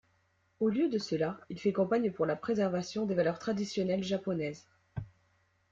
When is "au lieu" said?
0.59-0.89